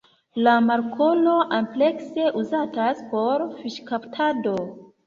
La 0.45 0.53
markolo 0.67 1.35
amplekse 1.59 2.27
uzatas 2.43 3.07
por 3.13 3.47
fiŝkaptado. 3.61 4.61